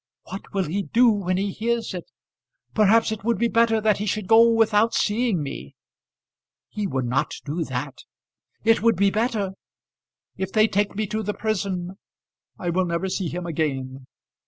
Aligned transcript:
What 0.23 0.51
will 0.51 0.63
he 0.63 0.81
do 0.81 1.09
when 1.11 1.37
he 1.37 1.51
hears 1.51 1.93
it? 1.93 2.09
Perhaps 2.73 3.11
it 3.11 3.23
would 3.23 3.37
be 3.37 3.47
better 3.47 3.79
that 3.79 3.99
he 3.99 4.07
should 4.07 4.25
go 4.25 4.49
without 4.51 4.95
seeing 4.95 5.43
me." 5.43 5.75
"He 6.69 6.87
would 6.87 7.05
not 7.05 7.35
do 7.45 7.63
that." 7.65 7.99
"It 8.63 8.81
would 8.81 8.95
be 8.95 9.11
better. 9.11 9.51
If 10.37 10.51
they 10.51 10.67
take 10.67 10.95
me 10.95 11.05
to 11.05 11.21
the 11.21 11.35
prison, 11.35 11.99
I 12.57 12.71
will 12.71 12.85
never 12.85 13.09
see 13.09 13.27
him 13.27 13.45
again. 13.45 14.07